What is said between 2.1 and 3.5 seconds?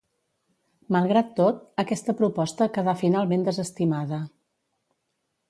proposta quedà finalment